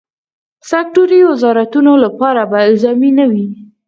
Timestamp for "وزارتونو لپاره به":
1.31-2.57